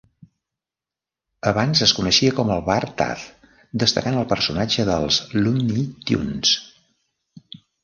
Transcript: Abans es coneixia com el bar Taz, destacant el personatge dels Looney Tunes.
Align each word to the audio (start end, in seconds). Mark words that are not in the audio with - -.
Abans 1.51 1.83
es 1.87 1.93
coneixia 1.97 2.33
com 2.39 2.53
el 2.55 2.63
bar 2.71 2.79
Taz, 3.03 3.27
destacant 3.85 4.19
el 4.23 4.27
personatge 4.33 4.89
dels 4.93 5.21
Looney 5.39 5.87
Tunes. 6.11 6.57